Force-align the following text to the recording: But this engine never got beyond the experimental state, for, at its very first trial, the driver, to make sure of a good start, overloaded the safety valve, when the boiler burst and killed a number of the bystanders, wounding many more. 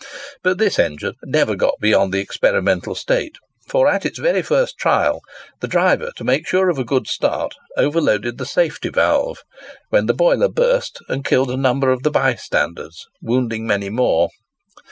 But 0.41 0.57
this 0.57 0.79
engine 0.79 1.13
never 1.23 1.55
got 1.55 1.75
beyond 1.79 2.11
the 2.11 2.19
experimental 2.21 2.95
state, 2.95 3.35
for, 3.67 3.87
at 3.87 4.03
its 4.03 4.17
very 4.17 4.41
first 4.41 4.79
trial, 4.79 5.21
the 5.59 5.67
driver, 5.67 6.09
to 6.15 6.23
make 6.23 6.47
sure 6.47 6.69
of 6.69 6.79
a 6.79 6.83
good 6.83 7.05
start, 7.05 7.53
overloaded 7.77 8.39
the 8.39 8.47
safety 8.47 8.89
valve, 8.89 9.43
when 9.89 10.07
the 10.07 10.15
boiler 10.15 10.49
burst 10.49 11.01
and 11.07 11.23
killed 11.23 11.51
a 11.51 11.55
number 11.55 11.91
of 11.91 12.01
the 12.01 12.09
bystanders, 12.09 13.05
wounding 13.21 13.67
many 13.67 13.89
more. 13.91 14.29